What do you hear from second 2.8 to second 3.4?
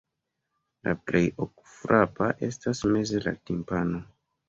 meze la